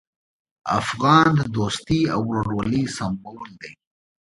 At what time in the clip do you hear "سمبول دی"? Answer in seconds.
2.97-3.71